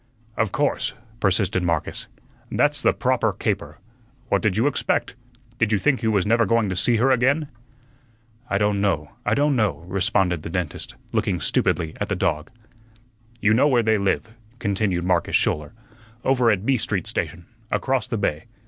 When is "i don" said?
8.49-8.81, 9.27-9.55